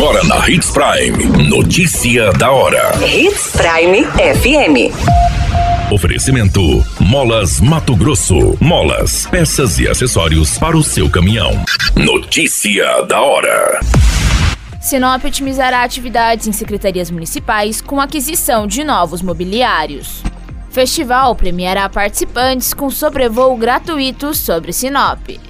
Agora 0.00 0.24
na 0.24 0.48
Hits 0.48 0.70
Prime. 0.70 1.46
Notícia 1.46 2.32
da 2.32 2.50
hora. 2.50 2.90
Hits 3.06 3.52
Prime 3.52 4.02
FM. 4.06 5.92
Oferecimento: 5.92 6.82
Molas 6.98 7.60
Mato 7.60 7.94
Grosso. 7.94 8.56
Molas, 8.58 9.26
peças 9.26 9.78
e 9.78 9.86
acessórios 9.86 10.56
para 10.56 10.74
o 10.74 10.82
seu 10.82 11.10
caminhão. 11.10 11.50
Notícia 11.94 13.02
da 13.02 13.20
hora. 13.20 13.78
Sinop 14.80 15.22
otimizará 15.22 15.82
atividades 15.82 16.46
em 16.46 16.52
secretarias 16.52 17.10
municipais 17.10 17.82
com 17.82 18.00
aquisição 18.00 18.66
de 18.66 18.82
novos 18.82 19.20
mobiliários. 19.20 20.22
Festival 20.70 21.34
premiará 21.34 21.90
participantes 21.90 22.72
com 22.72 22.88
sobrevoo 22.88 23.54
gratuito 23.54 24.32
sobre 24.32 24.72
Sinop. 24.72 25.49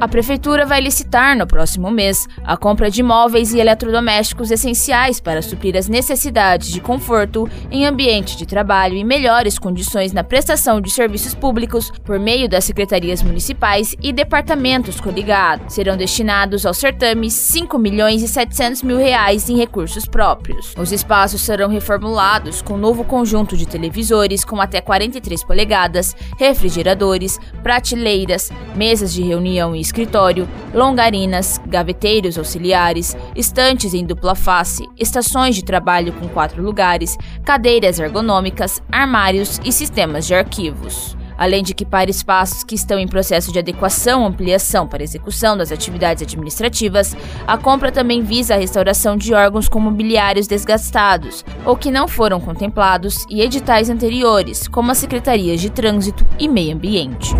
A 0.00 0.06
Prefeitura 0.06 0.64
vai 0.64 0.80
licitar 0.80 1.36
no 1.36 1.44
próximo 1.44 1.90
mês 1.90 2.28
a 2.44 2.56
compra 2.56 2.88
de 2.88 3.02
móveis 3.02 3.52
e 3.52 3.58
eletrodomésticos 3.58 4.48
essenciais 4.52 5.18
para 5.18 5.42
suprir 5.42 5.76
as 5.76 5.88
necessidades 5.88 6.68
de 6.68 6.80
conforto 6.80 7.50
em 7.68 7.84
ambiente 7.84 8.36
de 8.36 8.46
trabalho 8.46 8.94
e 8.94 9.02
melhores 9.02 9.58
condições 9.58 10.12
na 10.12 10.22
prestação 10.22 10.80
de 10.80 10.88
serviços 10.88 11.34
públicos 11.34 11.90
por 12.04 12.16
meio 12.16 12.48
das 12.48 12.64
secretarias 12.64 13.24
municipais 13.24 13.96
e 14.00 14.12
departamentos 14.12 15.00
coligados. 15.00 15.74
Serão 15.74 15.96
destinados 15.96 16.64
ao 16.64 16.72
certame 16.72 17.28
5 17.28 17.76
milhões 17.76 18.22
e 18.22 18.28
700 18.28 18.84
mil 18.84 18.98
reais 18.98 19.50
em 19.50 19.56
recursos 19.56 20.06
próprios. 20.06 20.74
Os 20.78 20.92
espaços 20.92 21.40
serão 21.40 21.68
reformulados 21.68 22.62
com 22.62 22.76
novo 22.76 23.02
conjunto 23.02 23.56
de 23.56 23.66
televisores 23.66 24.44
com 24.44 24.60
até 24.60 24.80
43 24.80 25.42
polegadas, 25.42 26.14
refrigeradores, 26.38 27.40
prateleiras, 27.64 28.52
mesas 28.76 29.12
de 29.12 29.22
reunião 29.22 29.74
e 29.74 29.87
escritório, 29.88 30.48
longarinas, 30.72 31.60
gaveteiros 31.66 32.38
auxiliares, 32.38 33.16
estantes 33.34 33.94
em 33.94 34.04
dupla 34.04 34.34
face, 34.34 34.86
estações 34.96 35.56
de 35.56 35.64
trabalho 35.64 36.12
com 36.12 36.28
quatro 36.28 36.62
lugares, 36.62 37.16
cadeiras 37.44 37.98
ergonômicas, 37.98 38.82
armários 38.90 39.60
e 39.64 39.72
sistemas 39.72 40.26
de 40.26 40.34
arquivos 40.34 41.17
além 41.38 41.62
de 41.62 41.72
equipar 41.72 42.10
espaços 42.10 42.64
que 42.64 42.74
estão 42.74 42.98
em 42.98 43.06
processo 43.06 43.52
de 43.52 43.60
adequação 43.60 44.22
ou 44.22 44.26
ampliação 44.26 44.86
para 44.86 45.02
execução 45.02 45.56
das 45.56 45.72
atividades 45.72 46.22
administrativas, 46.22 47.16
a 47.46 47.56
compra 47.56 47.92
também 47.92 48.22
visa 48.22 48.54
a 48.54 48.58
restauração 48.58 49.16
de 49.16 49.32
órgãos 49.32 49.68
com 49.68 49.78
mobiliários 49.78 50.48
desgastados 50.48 51.44
ou 51.64 51.76
que 51.76 51.90
não 51.90 52.08
foram 52.08 52.40
contemplados 52.40 53.24
e 53.30 53.40
editais 53.40 53.88
anteriores, 53.88 54.66
como 54.66 54.90
as 54.90 54.98
secretarias 54.98 55.60
de 55.60 55.70
Trânsito 55.70 56.26
e 56.38 56.48
Meio 56.48 56.74
Ambiente. 56.74 57.34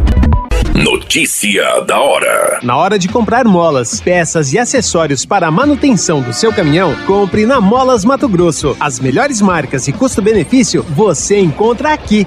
Notícia 0.74 1.80
da 1.80 1.98
hora. 1.98 2.60
Na 2.62 2.76
hora 2.76 2.98
de 2.98 3.08
comprar 3.08 3.44
molas, 3.44 4.00
peças 4.00 4.52
e 4.52 4.58
acessórios 4.58 5.26
para 5.26 5.48
a 5.48 5.50
manutenção 5.50 6.22
do 6.22 6.32
seu 6.32 6.52
caminhão, 6.52 6.94
compre 7.04 7.44
na 7.44 7.60
Molas 7.60 8.04
Mato 8.04 8.28
Grosso. 8.28 8.76
As 8.78 9.00
melhores 9.00 9.40
marcas 9.40 9.88
e 9.88 9.92
custo-benefício 9.92 10.84
você 10.84 11.40
encontra 11.40 11.92
aqui. 11.92 12.26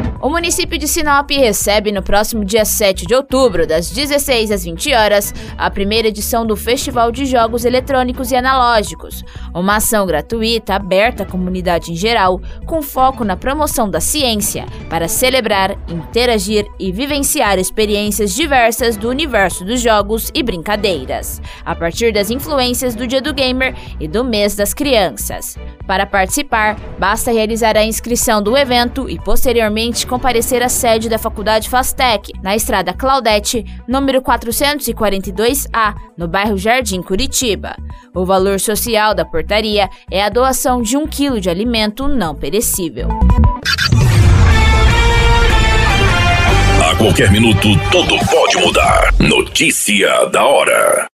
O 0.21 0.29
município 0.29 0.77
de 0.77 0.87
Sinop 0.87 1.31
recebe 1.31 1.91
no 1.91 2.03
próximo 2.03 2.45
dia 2.45 2.63
7 2.63 3.07
de 3.07 3.15
outubro, 3.15 3.65
das 3.65 3.89
16 3.89 4.51
às 4.51 4.63
20 4.63 4.93
horas, 4.93 5.33
a 5.57 5.67
primeira 5.71 6.09
edição 6.09 6.45
do 6.45 6.55
Festival 6.55 7.11
de 7.11 7.25
Jogos 7.25 7.65
Eletrônicos 7.65 8.31
e 8.31 8.35
Analógicos, 8.35 9.23
uma 9.51 9.77
ação 9.77 10.05
gratuita 10.05 10.75
aberta 10.75 11.23
à 11.23 11.25
comunidade 11.25 11.91
em 11.91 11.95
geral, 11.95 12.39
com 12.67 12.83
foco 12.83 13.23
na 13.23 13.35
promoção 13.35 13.89
da 13.89 13.99
ciência, 13.99 14.67
para 14.91 15.07
celebrar, 15.07 15.75
interagir 15.89 16.67
e 16.77 16.91
vivenciar 16.91 17.57
experiências 17.57 18.31
diversas 18.31 18.95
do 18.95 19.09
universo 19.09 19.65
dos 19.65 19.81
jogos 19.81 20.29
e 20.35 20.43
brincadeiras, 20.43 21.41
a 21.65 21.73
partir 21.73 22.13
das 22.13 22.29
influências 22.29 22.93
do 22.93 23.07
Dia 23.07 23.23
do 23.23 23.33
Gamer 23.33 23.75
e 23.99 24.07
do 24.07 24.23
Mês 24.23 24.55
das 24.55 24.71
Crianças. 24.71 25.57
Para 25.87 26.05
participar, 26.05 26.79
basta 26.99 27.31
realizar 27.31 27.75
a 27.75 27.83
inscrição 27.83 28.39
do 28.39 28.55
evento 28.55 29.09
e 29.09 29.19
posteriormente 29.19 30.10
comparecer 30.11 30.61
à 30.61 30.67
sede 30.67 31.07
da 31.07 31.17
Faculdade 31.17 31.69
Fastec, 31.69 32.33
na 32.43 32.53
Estrada 32.53 32.91
Claudete, 32.93 33.63
número 33.87 34.21
442A, 34.21 35.95
no 36.17 36.27
bairro 36.27 36.57
Jardim 36.57 37.01
Curitiba. 37.01 37.77
O 38.13 38.25
valor 38.25 38.59
social 38.59 39.15
da 39.15 39.23
portaria 39.23 39.89
é 40.11 40.21
a 40.21 40.27
doação 40.27 40.81
de 40.81 40.97
um 40.97 41.07
quilo 41.07 41.39
de 41.39 41.49
alimento 41.49 42.09
não 42.09 42.35
perecível. 42.35 43.07
A 46.91 46.95
qualquer 46.97 47.31
minuto, 47.31 47.69
tudo 47.89 48.17
pode 48.29 48.57
mudar. 48.57 49.13
Notícia 49.17 50.25
da 50.25 50.43
hora. 50.43 51.10